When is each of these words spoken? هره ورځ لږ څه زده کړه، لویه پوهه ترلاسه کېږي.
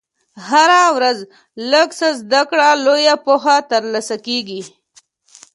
هره 0.49 0.81
ورځ 0.95 1.17
لږ 1.71 1.87
څه 1.99 2.07
زده 2.19 2.41
کړه، 2.49 2.69
لویه 2.85 3.15
پوهه 3.25 3.57
ترلاسه 3.71 4.15
کېږي. 4.27 4.61